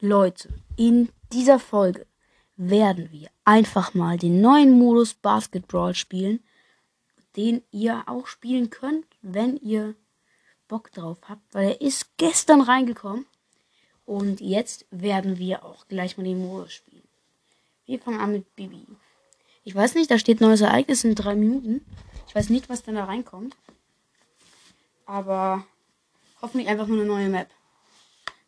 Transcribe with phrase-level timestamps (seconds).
[0.00, 2.06] Leute, in dieser Folge
[2.56, 6.40] werden wir einfach mal den neuen Modus Basketball spielen,
[7.36, 9.94] den ihr auch spielen könnt, wenn ihr
[10.68, 13.26] Bock drauf habt, weil er ist gestern reingekommen.
[14.06, 17.06] Und jetzt werden wir auch gleich mal den Modus spielen.
[17.84, 18.86] Wir fangen an mit Bibi.
[19.64, 21.84] Ich weiß nicht, da steht neues Ereignis in drei Minuten.
[22.26, 23.54] Ich weiß nicht, was dann da reinkommt.
[25.04, 25.66] Aber
[26.40, 27.50] hoffentlich einfach nur eine neue Map.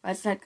[0.00, 0.40] Weil es halt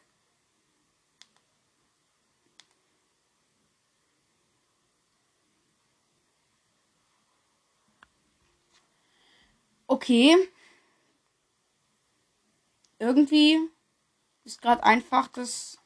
[9.87, 10.37] Okay.
[12.99, 13.59] Irgendwie
[14.45, 15.79] ist gerade einfach das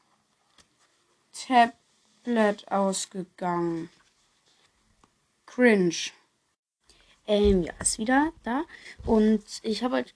[1.33, 3.89] Tablet ausgegangen.
[5.45, 6.11] Cringe.
[7.27, 8.63] Ähm, ja, ist wieder da.
[9.05, 10.15] Und ich habe halt,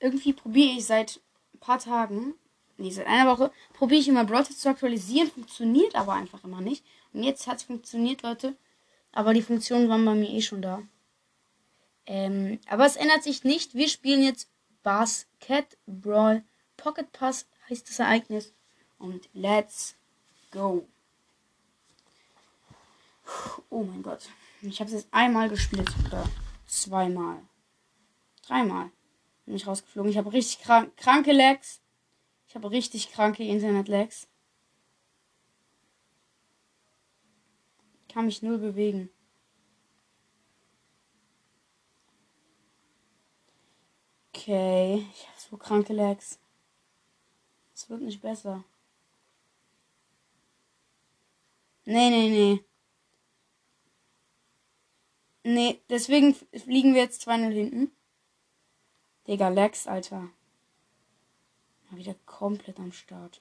[0.00, 1.20] irgendwie probiere ich seit
[1.54, 2.34] ein paar Tagen,
[2.78, 6.84] nee, seit einer Woche, probiere ich immer Broadcast zu aktualisieren, funktioniert aber einfach immer nicht.
[7.12, 8.56] Und jetzt hat es funktioniert, Leute.
[9.12, 10.82] Aber die Funktionen waren bei mir eh schon da.
[12.10, 13.76] Ähm, aber es ändert sich nicht.
[13.76, 14.50] Wir spielen jetzt
[14.82, 16.42] Basket Brawl
[16.76, 18.52] Pocket Pass heißt das Ereignis.
[18.98, 19.94] Und let's
[20.50, 20.88] go.
[23.68, 24.28] Oh mein Gott.
[24.62, 26.28] Ich habe es jetzt einmal gespielt oder
[26.66, 27.42] zweimal.
[28.44, 28.90] Dreimal
[29.46, 30.10] bin ich rausgeflogen.
[30.10, 31.80] Ich habe richtig krank, kranke Lags.
[32.48, 34.26] Ich habe richtig kranke Internet-Lags.
[38.08, 39.10] Kann mich null bewegen.
[44.96, 46.38] Ich habe so kranke Lags.
[47.74, 48.64] Es wird nicht besser.
[51.84, 52.64] Nee, nee, nee.
[55.42, 57.92] Nee, deswegen fliegen wir jetzt 2-0 hinten.
[59.26, 60.30] Digga, Lex, Alter.
[61.90, 63.40] Mal wieder komplett am Start.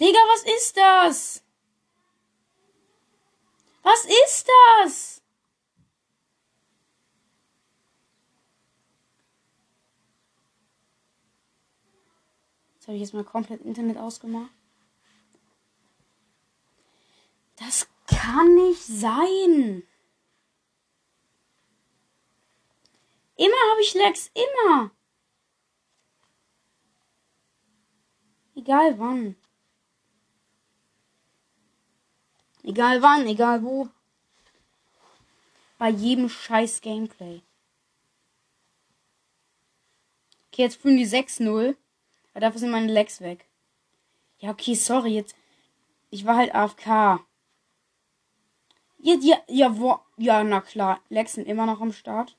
[0.00, 1.42] Digga, was ist das?
[3.82, 4.48] Was ist
[4.82, 5.22] das?
[12.84, 14.50] Jetzt habe ich jetzt mal komplett Internet ausgemacht.
[17.56, 19.82] Das kann nicht sein.
[23.36, 24.90] Immer habe ich Lags, immer.
[28.54, 29.34] Egal wann.
[32.64, 33.88] Egal wann, egal wo.
[35.78, 37.40] Bei jedem scheiß Gameplay.
[40.48, 41.78] Okay, jetzt führen die 6-0.
[42.34, 43.46] Aber dafür sind meine Legs weg.
[44.40, 45.36] Ja, okay, sorry, jetzt.
[46.10, 47.24] Ich war halt AFK.
[48.98, 51.00] Ja, ja, ja, wo, ja, na klar.
[51.08, 52.36] Legs sind immer noch am Start.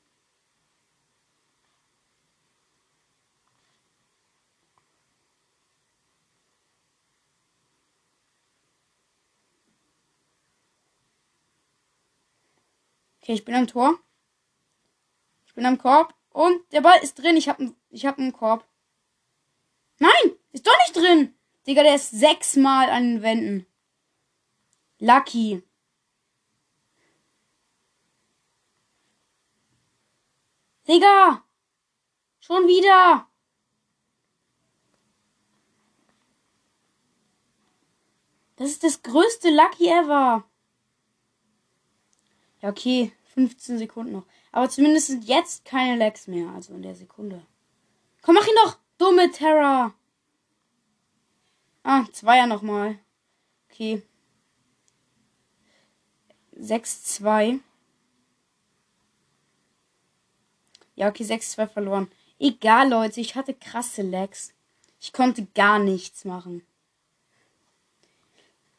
[13.22, 13.98] Okay, ich bin am Tor.
[15.48, 16.14] Ich bin am Korb.
[16.32, 17.38] Und der Ball ist drin.
[17.38, 18.66] Ich habe ich hab einen Korb.
[20.00, 21.36] Nein, ist doch nicht drin.
[21.68, 23.66] Digga, der ist sechsmal an den Wänden.
[25.00, 25.64] Lucky.
[30.88, 31.44] Digga!
[32.40, 33.28] Schon wieder!
[38.58, 40.48] Das ist das größte Lucky ever.
[42.62, 43.12] Ja, okay.
[43.36, 44.26] 15 Sekunden noch.
[44.52, 46.50] Aber zumindest sind jetzt keine Lags mehr.
[46.52, 47.46] Also in der Sekunde.
[48.22, 48.78] Komm, mach ihn doch!
[49.06, 49.94] Dumme Terra!
[51.84, 52.98] Ah, Zweier nochmal.
[53.70, 54.02] Okay.
[56.60, 57.60] 6-2.
[60.96, 62.12] Ja, okay, 6-2 verloren.
[62.40, 64.56] Egal, Leute, ich hatte krasse Lags.
[65.00, 66.66] Ich konnte gar nichts machen.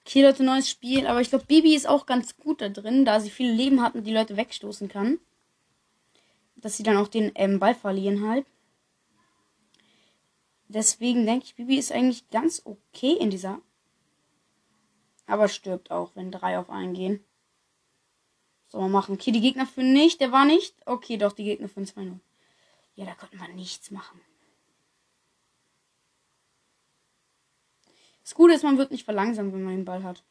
[0.04, 1.06] Okay, Leute, neues Spiel.
[1.06, 3.94] Aber ich glaube, Bibi ist auch ganz gut da drin, da sie viele Leben hat
[3.94, 5.20] und die Leute wegstoßen kann.
[6.56, 8.44] Dass sie dann auch den ähm, Ball verlieren halt.
[10.68, 13.60] Deswegen denke ich, Bibi ist eigentlich ganz okay in dieser.
[15.26, 17.24] Aber stirbt auch, wenn drei auf einen gehen.
[18.68, 19.14] Soll man machen.
[19.14, 20.20] Okay, die Gegner für nicht.
[20.20, 20.74] Der war nicht.
[20.86, 22.18] Okay, doch, die Gegner für 2-0.
[22.96, 24.20] Ja, da konnten wir nichts machen.
[28.22, 30.24] Das Gute ist, man wird nicht verlangsamt, wenn man den Ball hat.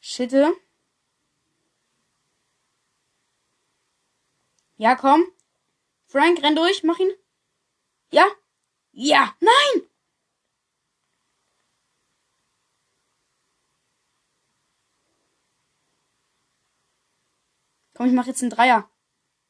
[0.00, 0.54] Schitte.
[4.76, 5.24] Ja, komm.
[6.06, 7.12] Frank, renn durch, mach ihn.
[8.10, 8.26] Ja?
[8.92, 9.88] Ja, nein!
[17.94, 18.90] Komm, ich mach jetzt einen Dreier.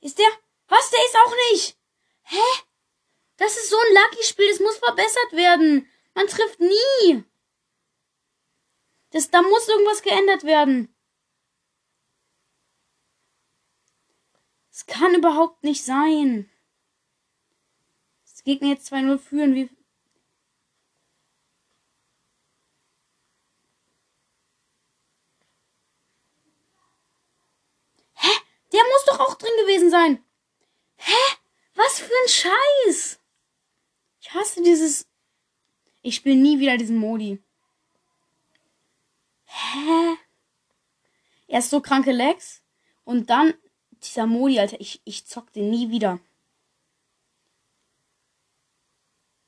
[0.00, 0.28] Ist der?
[0.68, 0.90] Was?
[0.90, 1.76] Der ist auch nicht.
[2.22, 2.62] Hä?
[3.36, 4.48] Das ist so ein Lucky-Spiel.
[4.50, 5.90] Das muss verbessert werden.
[6.14, 7.24] Man trifft nie.
[9.10, 10.94] Das, da muss irgendwas geändert werden.
[14.70, 16.50] Es kann überhaupt nicht sein.
[18.24, 19.54] Das Gegner jetzt 2-0 führen.
[19.54, 19.70] Wie,
[28.76, 30.22] Der muss doch auch drin gewesen sein.
[30.96, 31.36] Hä?
[31.74, 33.18] Was für ein Scheiß.
[34.20, 35.08] Ich hasse dieses.
[36.02, 37.42] Ich spiele nie wieder diesen Modi.
[39.56, 40.16] Hä?
[41.48, 42.62] Erst so kranke Legs
[43.04, 43.54] und dann
[44.02, 44.80] dieser Modi, Alter.
[44.80, 46.20] Ich, ich zock den nie wieder.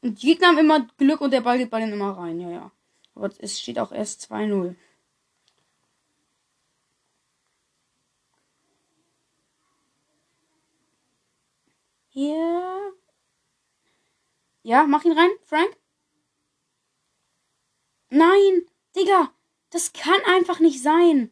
[0.01, 2.41] Und die Gegner haben immer Glück und der Ball geht bei denen immer rein.
[2.41, 2.73] Ja, ja.
[3.15, 4.77] Aber es steht auch erst 2-0.
[12.09, 12.93] Hier.
[14.63, 15.77] Ja, mach ihn rein, Frank.
[18.11, 18.67] Nein,
[18.97, 19.33] Digga,
[19.71, 21.31] das kann einfach nicht sein.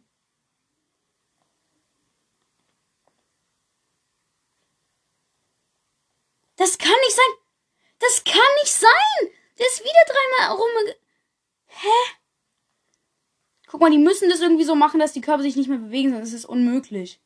[6.56, 7.24] Das kann nicht sein.
[7.98, 9.32] Das kann nicht sein.
[9.58, 10.94] Der ist wieder dreimal rum.
[11.66, 12.16] Hä?
[13.66, 16.12] Guck mal, die müssen das irgendwie so machen, dass die Körper sich nicht mehr bewegen,
[16.12, 17.20] sonst ist es unmöglich.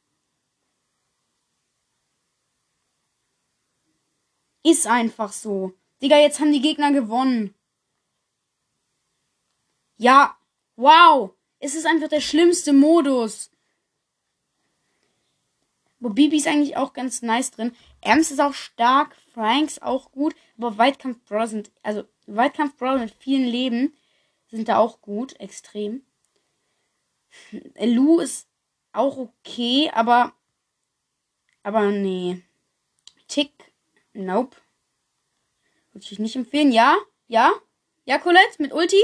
[4.62, 5.74] Ist einfach so.
[6.02, 7.54] Digga, jetzt haben die Gegner gewonnen.
[9.96, 10.39] Ja,
[10.80, 11.34] wow.
[11.58, 13.50] Es ist einfach der schlimmste Modus.
[15.98, 17.76] Wo Bibi ist eigentlich auch ganz nice drin.
[18.00, 23.14] Ems ist auch stark, Franks auch gut, aber Weitkampf Bro sind, also Weitkampf Bro mit
[23.18, 23.94] vielen Leben
[24.50, 26.02] sind da auch gut, extrem.
[27.78, 28.48] Lu ist
[28.92, 30.32] auch okay, aber,
[31.62, 32.42] aber nee.
[33.28, 33.52] Tick
[34.12, 34.56] Nope.
[35.92, 36.72] Würde ich nicht empfehlen.
[36.72, 36.96] Ja?
[37.28, 37.52] Ja?
[38.04, 38.56] Ja, Colette?
[38.58, 39.02] Mit Ulti?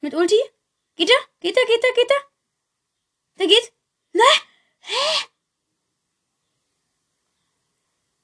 [0.00, 0.36] Mit Ulti?
[0.96, 1.28] Geht er?
[1.40, 1.66] Geht er?
[1.66, 1.92] Geht er?
[1.94, 2.30] Geht er?
[3.38, 3.72] Der geht?
[4.12, 4.22] Ne?
[4.80, 5.26] Hä?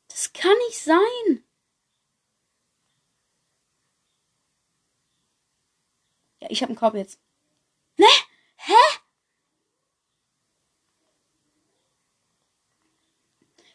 [0.08, 1.44] Das kann nicht sein.
[6.40, 7.18] Ja, ich habe einen Korb jetzt.
[7.96, 8.06] Ne?
[8.56, 8.72] Hä?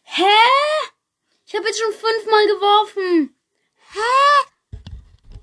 [0.03, 0.23] Hä?
[1.45, 3.35] Ich habe jetzt schon fünfmal geworfen.
[3.93, 4.79] Hä?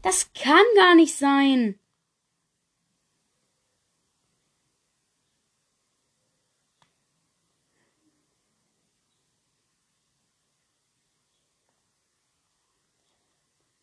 [0.02, 1.78] Das kann gar nicht sein.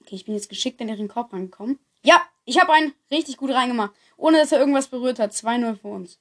[0.10, 1.78] Okay, ich bin jetzt geschickt in ihren Korb reingekommen.
[2.02, 3.94] Ja, ich habe einen richtig gut reingemacht.
[4.18, 5.34] Ohne dass er irgendwas berührt hat.
[5.34, 6.18] 2-0 für uns.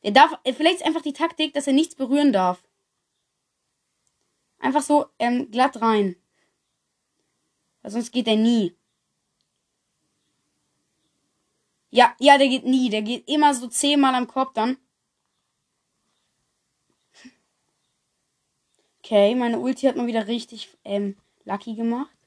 [0.00, 2.62] Er darf, vielleicht ist einfach die Taktik, dass er nichts berühren darf.
[4.60, 6.16] Einfach so ähm, glatt rein.
[7.82, 8.74] Weil sonst geht er nie.
[11.90, 12.88] Ja, ja, der geht nie.
[12.88, 14.78] Der geht immer so zehnmal am Korb dann.
[19.00, 21.14] Okay, meine Ulti hat mal wieder richtig ähm,
[21.44, 22.17] lucky gemacht.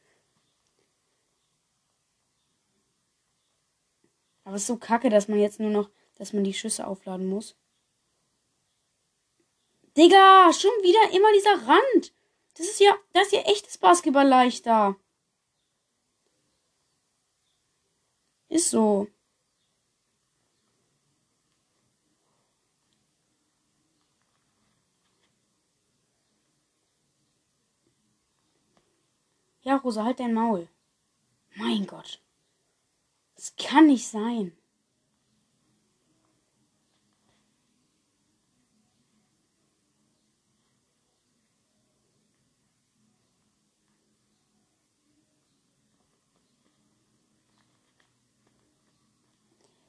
[4.43, 7.27] Aber es ist so kacke, dass man jetzt nur noch, dass man die Schüsse aufladen
[7.27, 7.55] muss.
[9.97, 12.13] Digga, schon wieder immer dieser Rand.
[12.55, 14.95] Das ist ja, das ist ja echtes Basketball leichter.
[18.49, 19.07] Ist so.
[29.63, 30.67] Ja, Rosa, halt dein Maul.
[31.55, 32.20] Mein Gott.
[33.41, 34.55] Das kann nicht sein.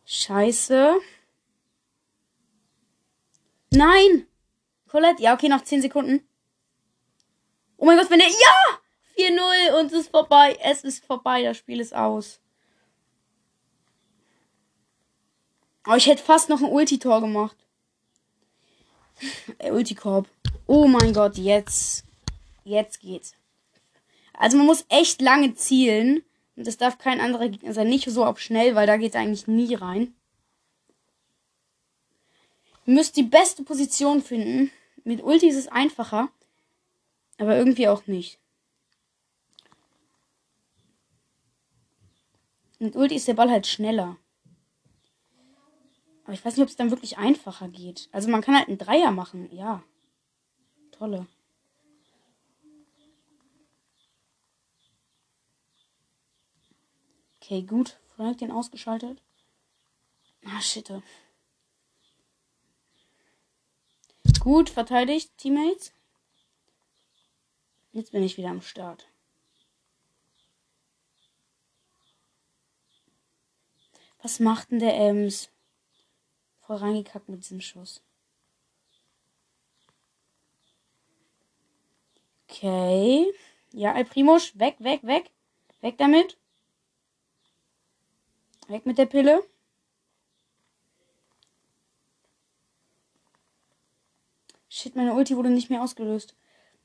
[0.06, 0.98] Scheiße.
[3.70, 4.26] Nein!
[4.88, 6.26] Colette, ja, okay, noch 10 Sekunden.
[7.76, 8.28] Oh mein Gott, wenn der.
[8.28, 8.80] Ja!
[9.18, 10.58] 4-0 und es ist vorbei.
[10.62, 12.40] Es ist vorbei, das Spiel ist aus.
[15.84, 17.56] Aber ich hätte fast noch ein Ulti-Tor gemacht.
[19.58, 20.28] Äh, Ulti-Korb.
[20.66, 22.04] Oh mein Gott, jetzt.
[22.64, 23.34] Jetzt geht's.
[24.34, 26.22] Also man muss echt lange zielen.
[26.56, 27.88] Und das darf kein anderer Gegner sein.
[27.88, 30.14] Nicht so auf schnell, weil da geht er eigentlich nie rein.
[32.86, 34.70] Ihr müsst die beste Position finden.
[35.04, 36.28] Mit Ulti ist es einfacher.
[37.38, 38.38] Aber irgendwie auch nicht.
[42.78, 44.16] Mit Ulti ist der Ball halt schneller.
[46.32, 48.08] Aber ich weiß nicht, ob es dann wirklich einfacher geht.
[48.10, 49.82] Also man kann halt einen Dreier machen, ja.
[50.80, 51.26] Kontrolle.
[57.36, 57.98] Okay, gut.
[58.16, 59.20] Frank den ausgeschaltet.
[60.46, 60.90] Ah, shit.
[64.40, 65.92] Gut, verteidigt, Teammates.
[67.92, 69.06] Jetzt bin ich wieder am Start.
[74.22, 75.51] Was macht denn der Ems?
[76.72, 78.00] Voll reingekackt mit diesem Schuss.
[82.48, 83.30] Okay.
[83.72, 85.30] Ja, El Primus, weg, weg, weg.
[85.82, 86.38] Weg damit.
[88.68, 89.44] Weg mit der Pille.
[94.70, 96.34] Shit, meine Ulti wurde nicht mehr ausgelöst.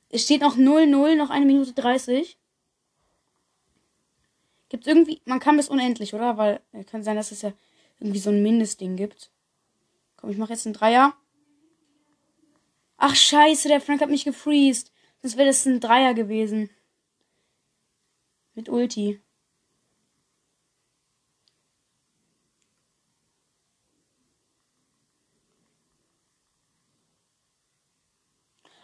[0.09, 2.37] Es steht noch 0-0, noch eine Minute 30.
[4.67, 5.21] Gibt es irgendwie.
[5.23, 6.35] Man kann bis unendlich, oder?
[6.37, 7.53] Weil äh, kann sein, dass es ja
[8.01, 9.31] irgendwie so ein Mindestding gibt.
[10.27, 11.13] Komm, ich mache jetzt einen Dreier.
[12.97, 14.91] Ach, scheiße, der Frank hat mich gefreezed.
[15.21, 16.69] Sonst wäre das ein Dreier gewesen.
[18.53, 19.21] Mit Ulti.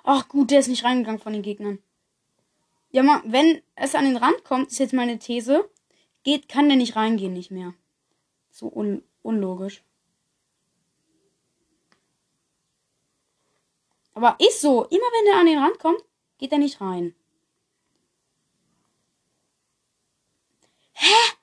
[0.06, 1.80] Ach gut, der ist nicht reingegangen von den Gegnern.
[2.92, 5.70] Ja, mal, wenn es an den Rand kommt, ist jetzt meine These,
[6.24, 7.74] geht, kann der nicht reingehen, nicht mehr.
[8.50, 9.84] So un unlogisch.
[14.13, 16.03] Aber ist so, immer wenn der an den Rand kommt,
[16.38, 17.15] geht er nicht rein.
[20.93, 21.34] Hä?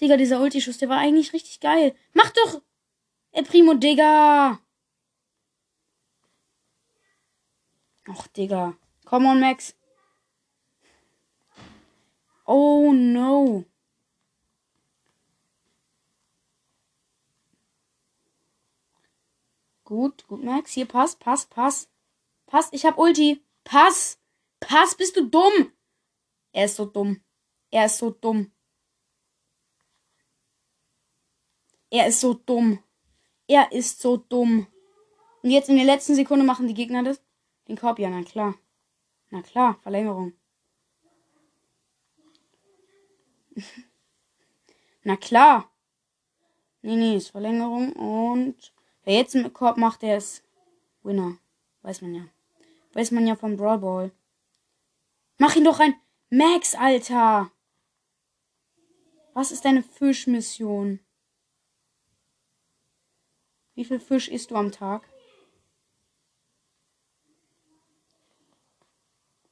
[0.00, 1.94] Digga, dieser Ulti-Schuss, der war eigentlich richtig geil.
[2.12, 2.62] Mach doch!
[3.32, 4.60] El Primo, Digga!
[8.08, 8.76] Och, Digga.
[9.04, 9.74] Come on, Max.
[12.46, 13.64] Oh no.
[19.86, 20.72] Gut, gut, Max.
[20.72, 21.88] Hier, pass, pass, pass.
[22.46, 23.40] Pass, ich hab Ulti.
[23.62, 24.18] Pass.
[24.58, 25.72] Pass, bist du dumm?
[26.52, 27.22] Er ist so dumm.
[27.70, 28.50] Er ist so dumm.
[31.88, 32.82] Er ist so dumm.
[33.46, 34.66] Er ist so dumm.
[35.42, 37.22] Und jetzt in der letzten Sekunde machen die Gegner das.
[37.68, 38.56] Den Korb, ja, na klar.
[39.30, 40.32] Na klar, Verlängerung.
[45.04, 45.70] na klar.
[46.82, 47.92] Nee, nee, ist Verlängerung.
[47.92, 48.72] Und
[49.06, 50.42] wer jetzt mit Korb macht, der ist
[51.02, 51.38] Winner.
[51.82, 52.26] Weiß man ja.
[52.92, 54.12] Weiß man ja vom Brawl Ball.
[55.38, 55.94] Mach ihn doch rein.
[56.28, 57.50] Max, Alter.
[59.32, 61.00] Was ist deine Fischmission?
[63.74, 65.08] Wie viel Fisch isst du am Tag?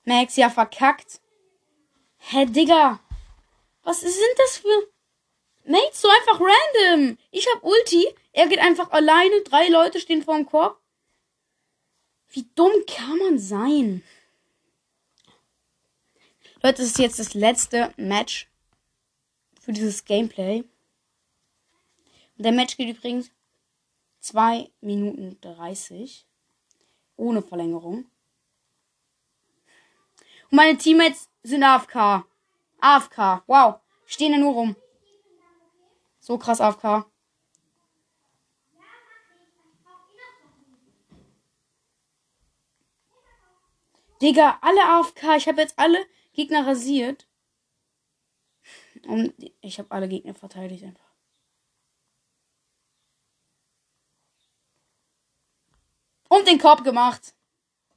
[0.04, 1.20] Max ja verkackt.
[2.16, 3.00] Hä, Digga.
[3.82, 4.93] Was sind das für
[5.64, 6.00] Mates?
[6.00, 7.18] So einfach random.
[7.30, 8.06] Ich hab Ulti.
[8.32, 9.42] Er geht einfach alleine.
[9.42, 10.80] Drei Leute stehen vorm Korb.
[12.30, 14.02] Wie dumm kann man sein?
[16.62, 18.48] Leute, das ist jetzt das letzte Match
[19.60, 20.64] für dieses Gameplay.
[22.36, 23.30] Und der Match geht übrigens
[24.20, 26.26] 2 Minuten 30.
[27.16, 28.06] Ohne Verlängerung.
[30.50, 32.26] Und meine Teammates sind AFK.
[32.80, 33.42] AFK.
[33.46, 33.80] Wow.
[34.06, 34.76] Stehen da nur rum.
[36.24, 37.04] So krass AFK.
[44.22, 45.36] Digga, alle AFK.
[45.36, 45.98] Ich habe jetzt alle
[46.32, 47.28] Gegner rasiert.
[49.06, 51.12] Und ich habe alle Gegner verteidigt einfach.
[56.30, 57.34] Und den Korb gemacht.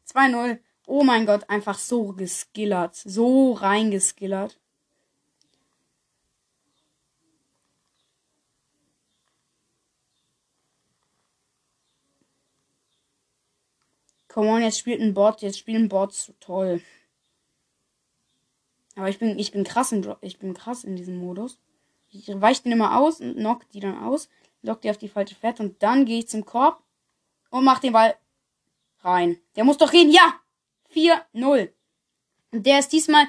[0.05, 0.59] 2-0.
[0.85, 2.95] Oh mein Gott, einfach so geskillert.
[2.95, 4.59] So reingeskillert.
[14.37, 16.31] Come on, jetzt spielt ein Bot, jetzt spielen Bots.
[16.39, 16.83] Toll.
[18.95, 21.57] Aber ich bin, ich bin krass in, ich bin krass in diesem Modus.
[22.11, 24.29] Ich weiche den immer aus und knock die dann aus,
[24.61, 26.83] lock die auf die falsche Fährte und dann gehe ich zum Korb
[27.49, 28.15] und mach den Ball
[28.99, 29.39] rein.
[29.55, 30.35] Der muss doch gehen, ja!
[30.93, 31.71] 4-0.
[32.51, 33.25] Und der ist diesmal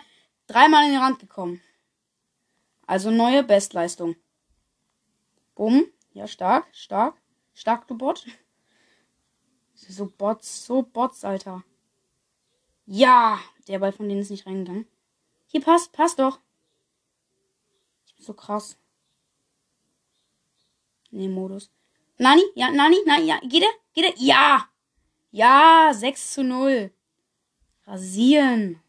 [0.46, 1.62] dreimal in den Rand gekommen.
[2.86, 4.14] Also neue Bestleistung.
[5.54, 5.86] Bumm.
[6.12, 7.16] Ja, stark, stark.
[7.54, 8.26] Stark, du Bot.
[9.86, 11.62] So Bots, so Bots, Alter.
[12.86, 14.86] Ja, der Ball von denen ist nicht reingegangen.
[15.46, 16.40] Hier passt, passt doch.
[18.06, 18.76] Ich bin so krass.
[21.10, 21.70] Nee, Modus.
[22.18, 22.42] Nani?
[22.54, 22.96] Ja, Nani?
[23.06, 23.26] Nani?
[23.26, 23.72] Ja, geht er?
[23.94, 24.14] Geht er?
[24.16, 24.68] Ja!
[25.30, 26.92] Ja, 6 zu 0.
[27.86, 28.82] Rasieren.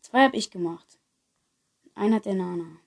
[0.00, 0.98] Zwei habe ich gemacht.
[1.94, 2.78] Einer hat der Nana.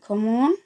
[0.00, 0.63] Come on.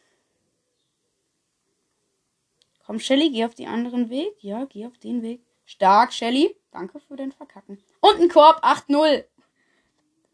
[2.88, 4.42] Komm, Shelly, geh auf den anderen Weg.
[4.42, 5.45] Ja, geh auf den Weg.
[5.66, 6.57] Stark, Shelly.
[6.71, 7.78] Danke für den Verkacken.
[8.00, 9.26] Und ein Korb, 8-0.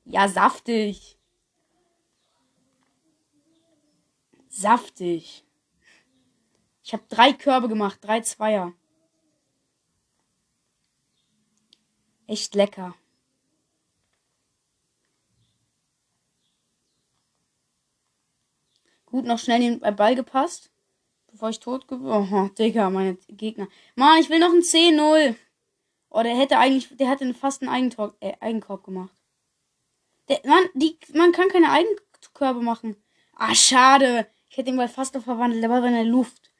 [0.05, 1.19] Ja, saftig.
[4.49, 5.45] Saftig.
[6.85, 8.73] Ich habe drei Körbe gemacht, drei Zweier.
[12.29, 12.95] Echt lecker.
[19.07, 20.71] Gut, noch schnell den Ball gepasst.
[21.45, 22.31] Bevor ich tot geworden.
[22.33, 23.69] Oh, Digga, meine Gegner.
[23.97, 25.37] Mann, ich will noch ein 10-0.
[26.09, 29.15] Oh, der hätte eigentlich, der hätte fast einen Eigentor, äh, Eigenkorb gemacht.
[30.31, 32.97] Der, man, die, man kann keine Eigenkörbe machen.
[33.35, 34.27] Ah, schade.
[34.49, 35.63] Ich hätte ihn mal fast noch verwandelt.
[35.63, 36.51] Der war in der Luft.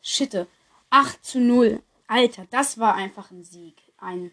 [0.00, 0.46] Schitte.
[0.88, 1.82] 8 zu 0.
[2.06, 3.82] Alter, das war einfach ein Sieg.
[3.98, 4.30] Ein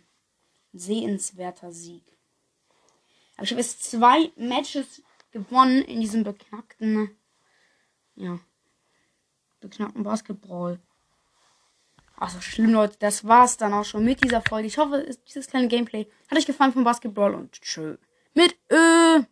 [0.72, 2.06] sehenswerter Sieg.
[3.36, 7.14] Aber ich habe jetzt zwei Matches gewonnen in diesem beknackten,
[8.16, 8.40] ja,
[9.70, 10.80] beknackten Basketball.
[12.16, 12.98] Also schlimm, Leute.
[13.00, 14.68] Das war's dann auch schon mit dieser Folge.
[14.68, 17.98] Ich hoffe, dieses kleine Gameplay hat euch gefallen vom Basketball und tschö.
[18.34, 19.24] Mit Ö.